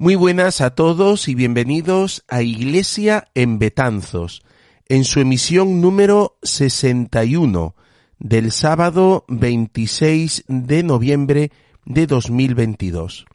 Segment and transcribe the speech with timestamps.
[0.00, 4.44] Muy buenas a todos y bienvenidos a Iglesia en Betanzos,
[4.88, 7.74] en su emisión número 61
[8.20, 11.50] del sábado 26 de noviembre
[11.84, 13.26] de 2022.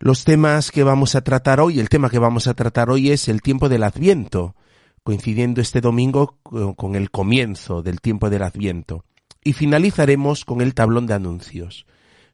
[0.00, 3.28] Los temas que vamos a tratar hoy, el tema que vamos a tratar hoy es
[3.28, 4.56] el tiempo del Adviento,
[5.04, 9.04] coincidiendo este domingo con el comienzo del tiempo del Adviento.
[9.44, 11.86] Y finalizaremos con el tablón de anuncios.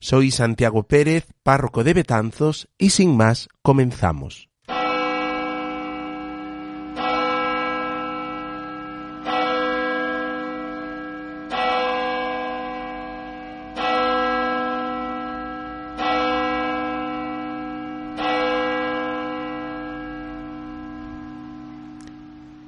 [0.05, 4.49] Soy Santiago Pérez, párroco de Betanzos, y sin más, comenzamos.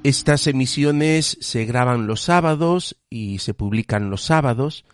[0.03, 4.85] Estas emisiones se graban los sábados y se publican los sábados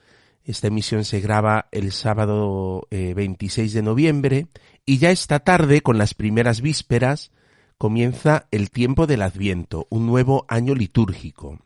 [0.46, 4.48] esta emisión se graba el sábado 26 eh, de noviembre
[4.86, 7.32] y ya esta tarde, con las primeras vísperas,
[7.78, 11.60] comienza el tiempo del Adviento, un nuevo año litúrgico.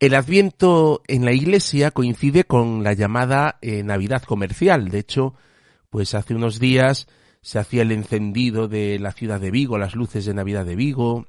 [0.00, 4.90] El Adviento en la Iglesia coincide con la llamada eh, Navidad comercial.
[4.90, 5.34] De hecho,
[5.90, 7.08] pues hace unos días
[7.40, 11.26] se hacía el encendido de la ciudad de Vigo, las luces de Navidad de Vigo.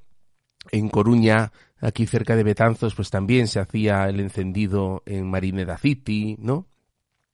[0.71, 6.35] En Coruña Aquí cerca de Betanzos, pues también se hacía el encendido en Marineda City,
[6.39, 6.67] ¿no?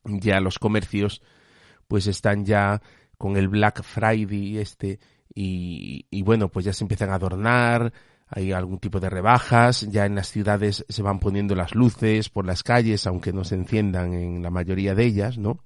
[0.03, 1.21] Ya los comercios,
[1.87, 2.81] pues están ya
[3.17, 4.99] con el Black Friday este,
[5.33, 7.91] y, y bueno, pues ya se empiezan a adornar,
[8.27, 12.45] hay algún tipo de rebajas, ya en las ciudades se van poniendo las luces por
[12.45, 15.57] las calles, aunque no se enciendan en la mayoría de ellas, ¿no?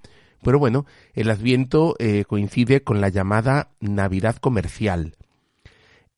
[0.41, 5.17] Pero bueno, el Adviento eh, coincide con la llamada Navidad comercial,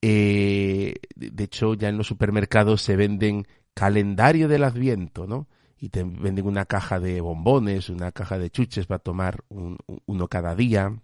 [0.01, 5.47] eh, de hecho, ya en los supermercados se venden calendario del Adviento, ¿no?
[5.77, 10.55] Y te venden una caja de bombones, una caja de chuches para tomar uno cada
[10.55, 10.95] día.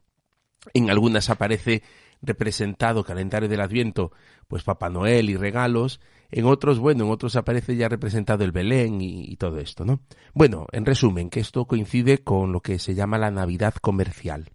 [0.73, 1.84] En algunas aparece
[2.22, 4.12] representado calendario del Adviento,
[4.48, 6.00] pues Papá Noel y regalos.
[6.30, 10.02] En otros, bueno, en otros aparece ya representado el Belén y, y, todo esto, ¿no?
[10.33, 14.50] Bueno, en resumen, que esto coincide con lo que se llama la Navidad comercial.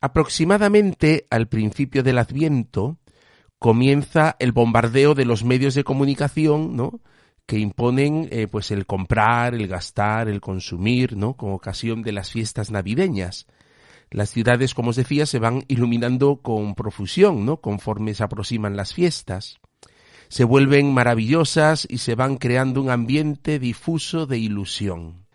[0.00, 2.98] Aproximadamente al principio del Adviento,
[3.58, 7.00] comienza el bombardeo de los medios de comunicación, ¿no?
[7.46, 11.34] que imponen eh, pues el comprar, el gastar, el consumir, ¿no?
[11.34, 13.46] con ocasión de las fiestas navideñas.
[14.10, 17.60] Las ciudades, como os decía, se van iluminando con profusión, ¿no?
[17.60, 19.58] conforme se aproximan las fiestas.
[20.28, 25.26] Se vuelven maravillosas y se van creando un ambiente difuso de ilusión.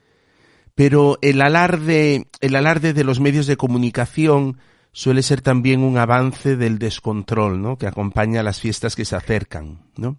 [0.76, 4.58] Pero el alarde, el alarde de los medios de comunicación
[4.92, 7.78] suele ser también un avance del descontrol, ¿no?
[7.78, 10.18] Que acompaña a las fiestas que se acercan, ¿no?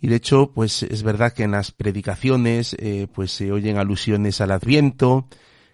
[0.00, 4.40] Y de hecho, pues es verdad que en las predicaciones, eh, pues se oyen alusiones
[4.40, 5.26] al Adviento,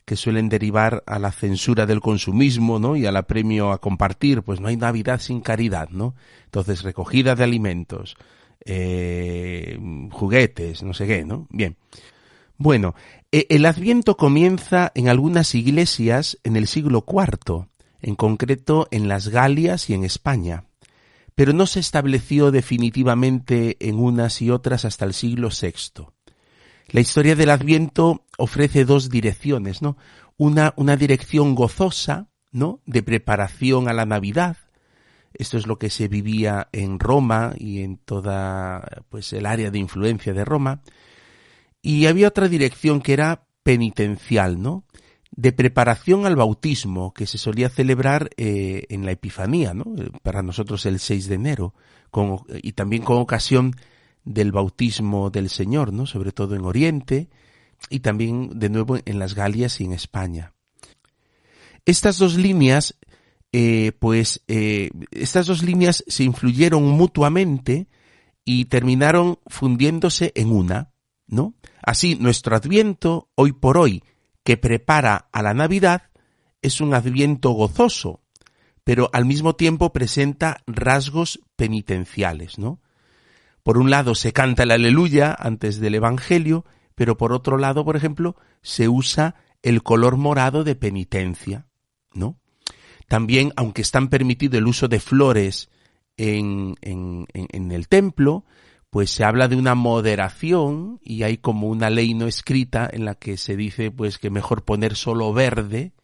[0.05, 2.97] que suelen derivar a la censura del consumismo, ¿no?
[2.97, 6.15] Y al apremio a compartir, pues no hay Navidad sin caridad, ¿no?
[6.47, 8.17] Entonces, recogida de alimentos,
[8.65, 9.79] eh,
[10.11, 11.47] juguetes, no sé qué, ¿no?
[11.51, 11.77] Bien.
[12.57, 12.95] Bueno,
[13.33, 17.67] e, el Adviento comienza en algunas iglesias en el siglo IV,
[18.05, 20.65] en concreto en las Galias y en España,
[21.35, 26.05] pero no se estableció definitivamente en unas y otras hasta el siglo VI.
[26.89, 29.97] La historia del Adviento ofrece dos direcciones, ¿no?
[30.37, 32.83] Una, una dirección gozosa, ¿no?
[32.85, 34.59] De preparación a la Navidad.
[35.33, 39.79] Esto es lo que se vivía en Roma y en toda, pues, el área de
[39.79, 40.83] influencia de Roma.
[41.81, 44.85] Y había otra dirección que era penitencial, ¿no?
[45.37, 49.85] De preparación al bautismo que se solía celebrar eh, en la Epifanía, ¿no?
[49.99, 51.75] Eh, para nosotros el 6 de enero,
[52.63, 53.75] y también con ocasión
[54.25, 56.07] del bautismo del Señor, ¿no?
[56.07, 57.29] sobre todo en Oriente
[57.91, 60.53] y también de nuevo en las Galias y en España.
[61.85, 62.97] Estas dos líneas,
[63.51, 67.89] eh, pues, estas dos líneas se influyeron mutuamente
[68.45, 70.93] y terminaron fundiéndose en una,
[71.27, 71.55] ¿no?
[71.83, 74.05] Así, nuestro Adviento, hoy por hoy,
[74.45, 76.11] que prepara a la Navidad
[76.63, 78.21] es un adviento gozoso,
[78.85, 82.81] pero al mismo tiempo presenta rasgos penitenciales, ¿no?
[83.63, 87.97] Por un lado se canta el aleluya antes del Evangelio, pero por otro lado, por
[87.97, 91.67] ejemplo, se usa el color morado de penitencia,
[92.13, 92.39] ¿no?
[93.09, 95.71] También, aunque están permitido el uso de flores
[96.19, 98.45] en, en, en el templo,
[98.95, 103.17] pues se habla de una moderación y hay como una ley no escrita en la
[103.17, 105.95] que se dice pues que mejor poner solo verde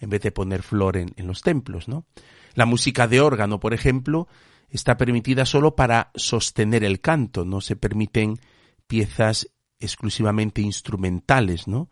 [0.00, 2.06] en vez de poner flor en, los templos, ¿no?
[2.54, 4.26] La música de órgano, por ejemplo,
[4.68, 8.40] está permitida solo para sostener el canto, no se permiten
[8.88, 9.48] piezas
[9.78, 11.88] exclusivamente instrumentales, ¿no?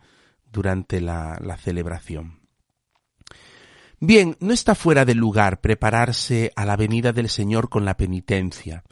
[0.51, 2.41] Durante la, la celebración.
[4.01, 8.83] Bien, no está fuera de lugar prepararse a la venida del Señor con la penitencia,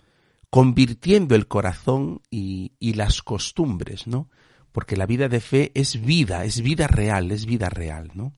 [0.50, 4.30] convirtiendo el corazón y, las costumbres, ¿no?
[4.72, 8.32] Porque la vida de fe es vida, es vida real, es vida real, ¿no?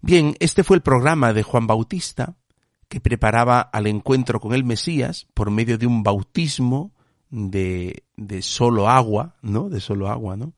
[0.00, 2.36] Bien, este fue el programa de Juan Bautista,
[2.88, 6.92] que preparaba al encuentro con el Mesías por medio de un bautismo
[7.30, 9.68] de, de solo agua, ¿no?
[9.68, 10.52] De solo agua, ¿no?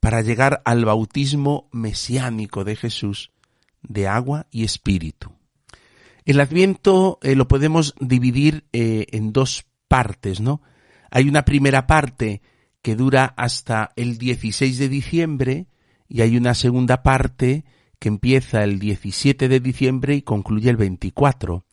[0.00, 3.32] Para llegar al bautismo mesiánico de Jesús
[3.82, 5.37] de agua y espíritu.
[6.28, 10.60] El Adviento eh, lo podemos dividir eh, en dos partes, ¿no?
[11.10, 12.42] Hay una primera parte
[12.82, 15.68] que dura hasta el 16 de diciembre
[16.06, 17.64] y hay una segunda parte
[17.98, 21.64] que empieza el 17 de diciembre y concluye el 24.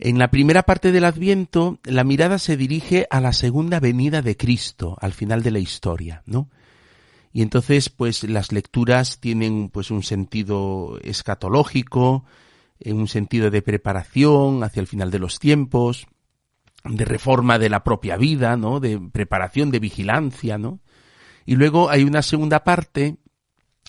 [0.00, 4.36] En la primera parte del Adviento, la mirada se dirige a la segunda venida de
[4.36, 6.50] Cristo, al final de la historia, ¿no?
[7.32, 12.24] Y entonces, pues las lecturas tienen pues un sentido escatológico,
[12.86, 16.06] un sentido de preparación hacia el final de los tiempos,
[16.84, 18.80] de reforma de la propia vida, ¿no?
[18.80, 20.80] De preparación, de vigilancia, ¿no?
[21.46, 23.16] Y luego hay una segunda parte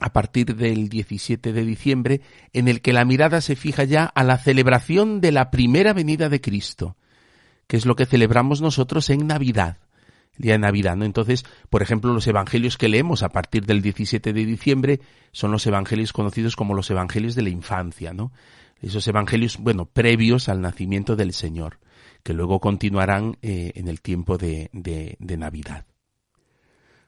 [0.02, 2.22] a partir del 17 de diciembre,
[2.52, 6.28] en el que la mirada se fija ya a la celebración de la primera venida
[6.28, 6.98] de Cristo,
[7.68, 9.78] que es lo que celebramos nosotros en Navidad,
[10.38, 11.06] el día de Navidad, ¿no?
[11.06, 15.00] Entonces, por ejemplo, los evangelios que leemos a partir del 17 de diciembre
[15.32, 18.34] son los evangelios conocidos como los evangelios de la infancia, ¿no?
[18.86, 21.80] Esos evangelios, bueno, previos al nacimiento del Señor,
[22.24, 25.86] que luego continuarán eh, en el tiempo de, de, de Navidad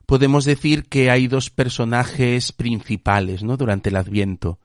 [0.07, 3.57] podemos decir que hay dos personajes principales, ¿no?
[3.57, 4.57] Durante el Adviento.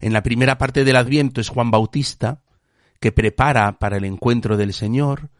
[0.00, 2.42] En la primera parte del Adviento es Juan Bautista,
[3.00, 5.30] que prepara para el encuentro del Señor,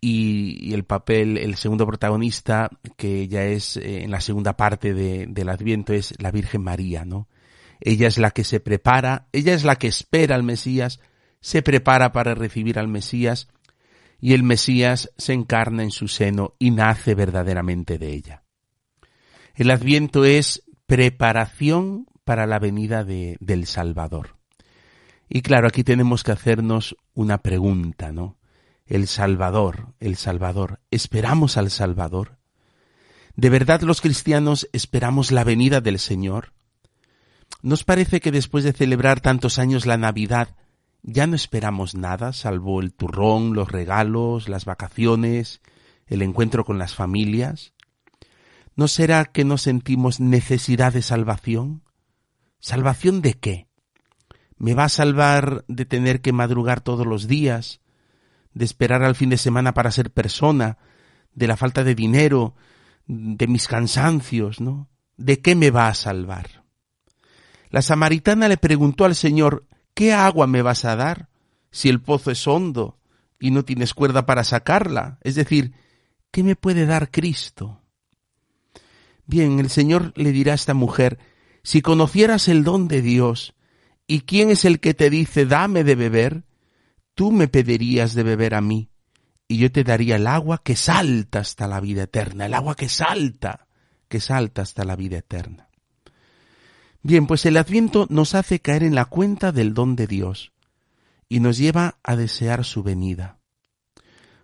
[0.00, 5.48] y, el papel, el segundo protagonista, que ya es eh, en la segunda parte del
[5.48, 7.28] Adviento, es la Virgen María, ¿no?
[7.80, 11.00] Ella es la que se prepara, ella es la que espera al Mesías,
[11.40, 13.48] se prepara para recibir al Mesías,
[14.20, 18.44] y el Mesías se encarna en su seno y nace verdaderamente de ella.
[19.54, 24.36] El adviento es preparación para la venida de, del Salvador.
[25.28, 28.36] Y claro, aquí tenemos que hacernos una pregunta, ¿no?
[28.84, 32.38] El Salvador, el Salvador, ¿esperamos al Salvador?
[33.36, 36.52] ¿De verdad los cristianos esperamos la venida del Señor?
[37.62, 40.56] ¿Nos parece que después de celebrar tantos años la Navidad
[41.02, 45.60] ya no esperamos nada salvo el turrón, los regalos, las vacaciones,
[46.06, 47.74] el encuentro con las familias?
[48.76, 51.82] ¿No será que no sentimos necesidad de salvación?
[52.60, 53.68] ¿Salvación de qué?
[54.56, 57.80] ¿Me va a salvar de tener que madrugar todos los días,
[58.54, 60.78] de esperar al fin de semana para ser persona,
[61.34, 62.54] de la falta de dinero,
[63.06, 64.88] de mis cansancios, ¿no?
[65.16, 66.59] ¿De qué me va a salvar?
[67.70, 71.28] La samaritana le preguntó al Señor, ¿qué agua me vas a dar
[71.70, 72.98] si el pozo es hondo
[73.38, 75.18] y no tienes cuerda para sacarla?
[75.22, 75.72] Es decir,
[76.32, 77.80] ¿qué me puede dar Cristo?
[79.24, 81.18] Bien, el Señor le dirá a esta mujer,
[81.62, 83.54] si conocieras el don de Dios,
[84.08, 86.42] y quién es el que te dice, dame de beber,
[87.14, 88.90] tú me pedirías de beber a mí,
[89.46, 92.88] y yo te daría el agua que salta hasta la vida eterna, el agua que
[92.88, 93.68] salta,
[94.08, 95.69] que salta hasta la vida eterna.
[97.02, 100.52] Bien, pues el adviento nos hace caer en la cuenta del don de Dios
[101.28, 103.38] y nos lleva a desear su venida.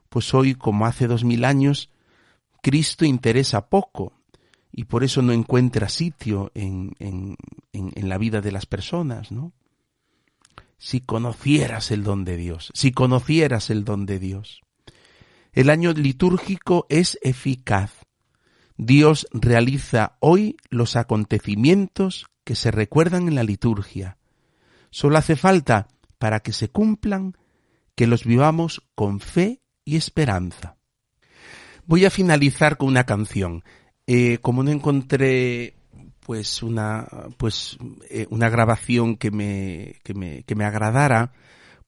[0.08, 1.90] Pues hoy, como hace dos mil años,
[2.62, 4.14] Cristo interesa poco
[4.72, 7.36] y por eso no encuentra sitio en, en,
[7.72, 9.52] en, la vida de las personas, ¿no?
[10.78, 14.62] Si conocieras el don de Dios, si conocieras el don de Dios.
[15.52, 17.92] El año litúrgico es eficaz.
[18.76, 24.18] Dios realiza hoy los acontecimientos que se recuerdan en la liturgia.
[24.90, 27.36] Solo hace falta, para que se cumplan,
[27.96, 30.76] que los vivamos con fe y esperanza.
[31.86, 33.64] Voy a finalizar con una canción.
[34.06, 35.74] Eh, como no encontré
[36.20, 37.78] pues una pues
[38.10, 41.32] eh, una grabación que me, que me, que me agradara,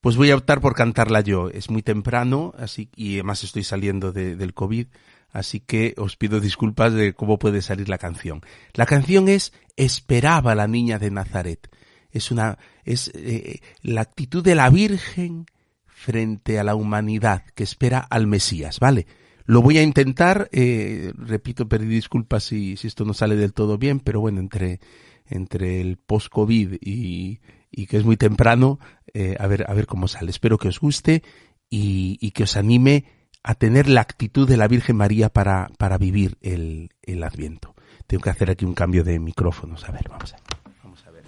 [0.01, 1.49] pues voy a optar por cantarla yo.
[1.49, 4.87] Es muy temprano, así y además estoy saliendo de, del COVID,
[5.31, 8.41] así que os pido disculpas de cómo puede salir la canción.
[8.73, 11.69] La canción es Esperaba la niña de Nazaret.
[12.11, 15.45] Es una es eh, la actitud de la Virgen
[15.85, 19.05] frente a la humanidad que espera al Mesías, ¿vale?
[19.45, 23.77] Lo voy a intentar, eh, repito, pedir disculpas si, si esto no sale del todo
[23.77, 24.79] bien, pero bueno, entre,
[25.27, 27.39] entre el post-COVID y,
[27.71, 28.79] y que es muy temprano,
[29.13, 30.29] eh, a, ver, a ver cómo sale.
[30.29, 31.23] Espero que os guste
[31.69, 33.05] y, y, que os anime
[33.43, 37.73] a tener la actitud de la Virgen María para, para vivir el, el Adviento.
[38.07, 39.87] Tengo que hacer aquí un cambio de micrófonos.
[39.87, 40.45] A ver, vamos a ver.
[40.83, 41.23] Vamos a ver.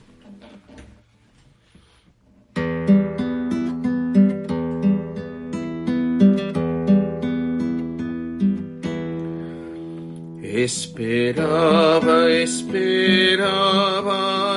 [10.43, 13.39] Esperaba, esperaba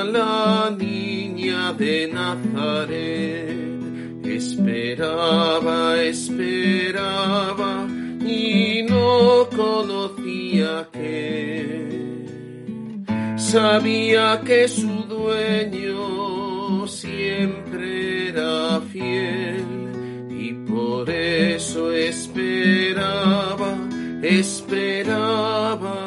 [0.03, 3.64] la niña de Nazaret
[4.57, 7.85] Esperaba, esperaba
[8.25, 12.25] y no conocía que
[13.35, 19.65] sabía que su dueño siempre era fiel
[20.29, 23.75] y por eso esperaba,
[24.21, 26.04] esperaba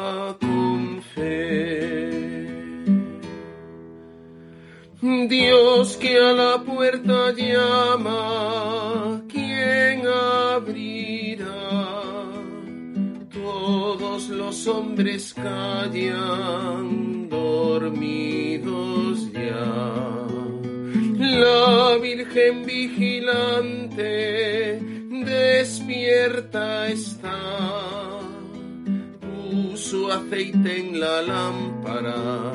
[5.01, 11.45] Dios que a la puerta llama, ¿quién abrirá?
[13.31, 20.27] Todos los hombres callan, dormidos ya.
[21.17, 24.01] La Virgen vigilante
[25.23, 28.19] despierta está,
[29.21, 32.51] puso aceite en la lámpara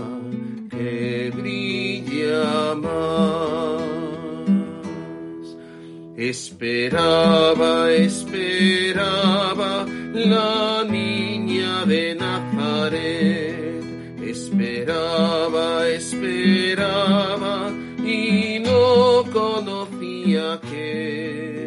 [0.69, 1.84] que brilla
[2.77, 3.85] más.
[6.17, 13.85] Esperaba, esperaba la niña de Nazaret.
[14.23, 17.71] Esperaba, esperaba
[18.05, 21.65] y no conocía que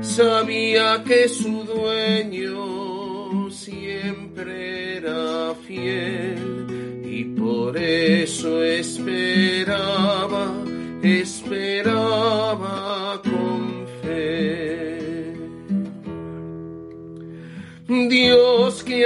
[0.00, 8.62] sabía que su dueño siempre era fiel y por eso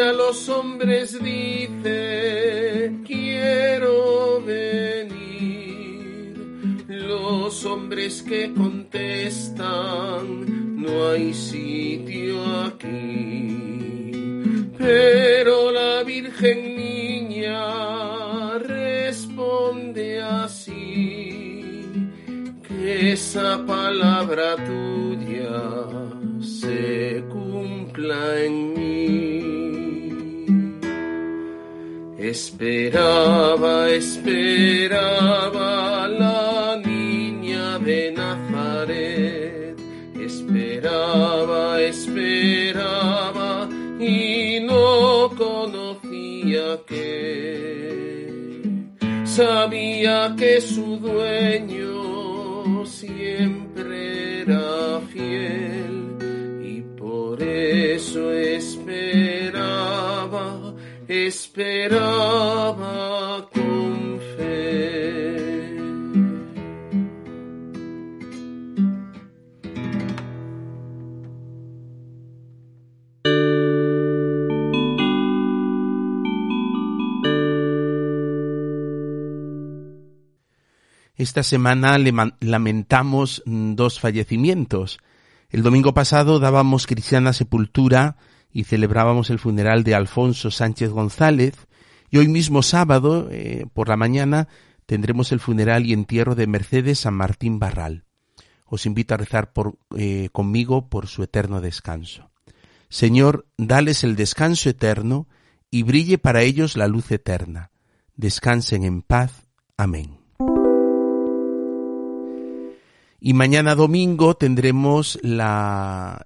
[0.00, 5.21] a los hombres dice, quiero venir.
[6.88, 9.64] Los hombres que contestan,
[10.83, 14.12] no hay sitio aquí.
[14.78, 21.92] Pero la Virgen Niña responde así,
[22.66, 25.61] que esa palabra tuya
[26.40, 28.90] se cumpla en mí.
[32.31, 35.71] Esperaba, esperaba
[36.07, 39.77] la niña de Nazaret.
[40.15, 43.69] Esperaba, esperaba
[43.99, 48.31] y no conocía que
[49.25, 56.17] sabía que su dueño siempre era fiel
[56.63, 59.70] y por eso esperaba,
[61.11, 61.99] esperaba
[63.52, 65.76] con fe.
[81.17, 81.99] Esta semana
[82.38, 85.00] lamentamos dos fallecimientos.
[85.49, 88.17] El domingo pasado dábamos cristiana sepultura
[88.52, 91.54] y celebrábamos el funeral de Alfonso Sánchez González
[92.11, 94.49] y hoy mismo sábado eh, por la mañana
[94.87, 98.04] tendremos el funeral y entierro de Mercedes San Martín Barral.
[98.64, 99.52] Os invito a rezar
[99.97, 102.30] eh, conmigo por su eterno descanso.
[102.88, 105.28] Señor, dales el descanso eterno
[105.71, 107.71] y brille para ellos la luz eterna.
[108.16, 109.47] Descansen en paz.
[109.76, 110.20] Amén.
[113.23, 116.25] Y mañana domingo tendremos la,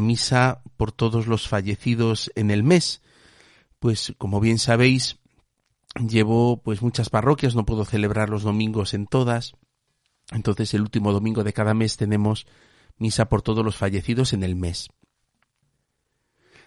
[0.00, 3.02] misa por todos los fallecidos en el mes.
[3.78, 5.18] Pues como bien sabéis,
[5.94, 9.52] llevo pues muchas parroquias, no puedo celebrar los domingos en todas.
[10.32, 12.46] Entonces el último domingo de cada mes tenemos
[12.96, 14.88] misa por todos los fallecidos en el mes.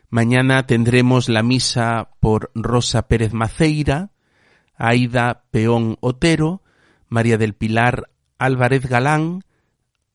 [0.10, 4.12] Mañana tendremos la misa por Rosa Pérez Maceira,
[4.76, 6.62] Aida Peón Otero,
[7.08, 9.44] María del Pilar Álvarez Galán,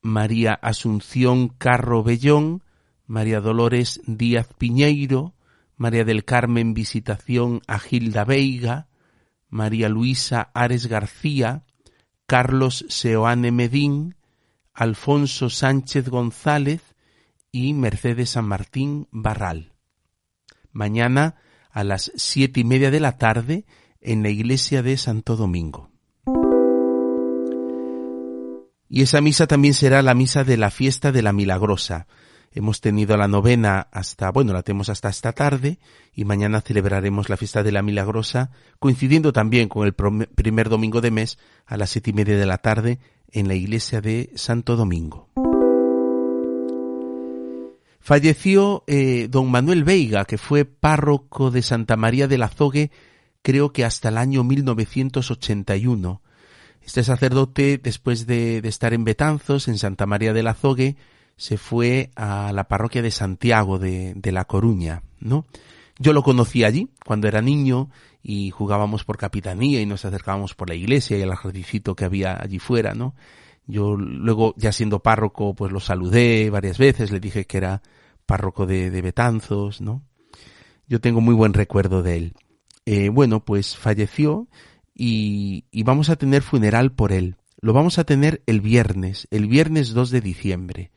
[0.01, 2.63] María Asunción Carro Bellón,
[3.07, 5.35] María Dolores Díaz Piñeiro,
[5.77, 8.89] María del Carmen Visitación a Gilda Veiga,
[9.49, 11.65] María Luisa Ares García,
[12.27, 14.17] Carlos Seoane Medín,
[14.75, 16.83] Alfonso Sánchez González
[17.51, 19.73] y Mercedes San Martín Barral.
[20.71, 21.37] Mañana
[21.71, 23.67] a las siete y media de la tarde
[24.01, 25.88] en la iglesia de Santo Domingo.
[28.89, 32.07] Y esa misa también será la misa de la fiesta de la Milagrosa.
[32.53, 35.79] Hemos tenido la novena hasta, bueno, la tenemos hasta esta tarde
[36.15, 41.11] y mañana celebraremos la fiesta de la Milagrosa, coincidiendo también con el primer domingo de
[41.11, 42.99] mes a las siete y media de la tarde
[43.31, 45.29] en la iglesia de Santo Domingo.
[48.01, 52.91] Falleció eh, don Manuel Veiga, que fue párroco de Santa María del Azogue,
[53.43, 56.23] creo que hasta el año 1981.
[56.89, 60.97] Este sacerdote, después de, estar en Betanzos, en Santa María del Azogue,
[61.37, 65.45] se fue a la parroquia de Santiago de, de La Coruña, ¿no?
[65.99, 67.91] Yo lo conocí allí cuando era niño
[68.23, 72.41] y jugábamos por capitanía y nos acercábamos por la iglesia y al jardincito que había
[72.41, 73.15] allí fuera, ¿no?
[73.67, 77.83] Yo luego, ya siendo párroco, pues lo saludé varias veces, le dije que era
[78.25, 80.05] párroco de, de Betanzos, ¿no?
[80.87, 82.35] Yo tengo muy buen recuerdo de él.
[82.87, 84.49] Eh, bueno, pues falleció
[84.99, 87.37] y, y vamos a tener funeral por él.
[87.63, 90.91] Lo vamos a tener el viernes, el viernes 2 de diciembre.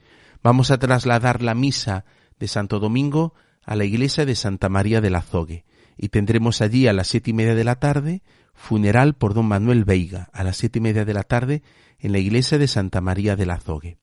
[0.44, 2.04] Vamos a trasladar la misa
[2.38, 5.66] de Santo Domingo a la iglesia de Santa María del Azogue
[5.98, 9.86] y tendremos allí a las siete y media de la tarde funeral por don Manuel
[9.86, 11.62] Veiga a las siete y media de la tarde
[12.00, 13.98] en la iglesia de Santa María del Azogue.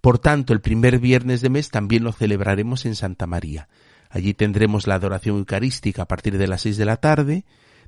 [0.00, 3.68] Por tanto, el primer viernes de mes también lo celebraremos en Santa María.
[4.10, 7.44] Allí tendremos la adoración eucarística a partir de las seis de la tarde,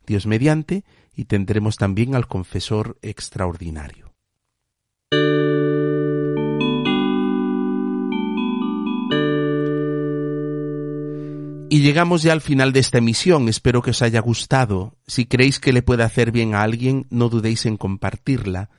[0.09, 0.85] Dios mediante,
[1.15, 4.09] y tendremos también al confesor extraordinario.
[11.71, 13.49] Y llegamos ya al final de esta emisión.
[13.49, 14.97] Espero que os haya gustado.
[15.07, 18.71] Si creéis que le puede hacer bien a alguien, no dudéis en compartirla.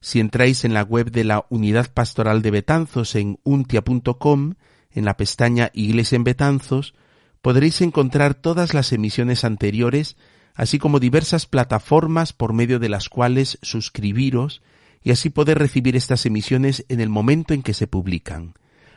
[0.00, 4.54] Si entráis en la web de la Unidad Pastoral de Betanzos en untia.com,
[4.92, 6.94] en la pestaña Iglesia en Betanzos,
[7.42, 10.16] podréis encontrar todas las emisiones anteriores,
[10.56, 14.62] así como diversas plataformas por medio de las cuales suscribiros
[15.02, 18.54] y así poder recibir estas emisiones en el momento en que se publican.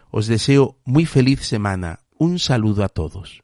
[0.09, 3.43] Os deseo muy feliz semana un saludo a todos.